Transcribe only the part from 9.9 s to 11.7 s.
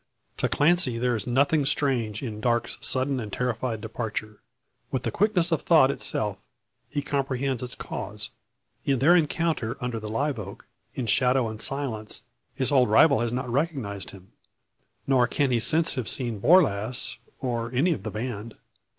the live oak, in shadow and